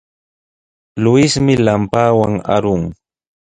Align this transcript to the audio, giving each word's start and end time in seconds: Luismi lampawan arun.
Luismi 1.03 1.53
lampawan 1.65 2.33
arun. 2.55 2.83